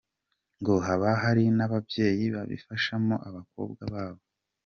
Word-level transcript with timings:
Ngo 0.59 0.73
haba 0.85 1.09
hari 1.23 1.43
n’ababyeyi 1.57 2.25
babifashamo 2.35 3.15
abakobwa 3.29 3.83
babo. 3.93 4.23